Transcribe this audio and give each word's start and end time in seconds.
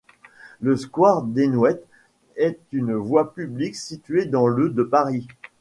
Le 0.61 0.77
square 0.77 1.21
Desnouettes 1.21 1.85
est 2.35 2.59
une 2.71 2.95
voie 2.95 3.35
publique 3.35 3.75
située 3.75 4.25
dans 4.25 4.47
le 4.47 4.69
de 4.71 4.81
Paris. 4.81 5.27